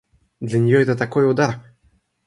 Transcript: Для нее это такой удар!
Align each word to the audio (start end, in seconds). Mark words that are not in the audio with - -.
Для 0.39 0.57
нее 0.57 0.81
это 0.81 0.95
такой 0.97 1.29
удар! 1.29 1.61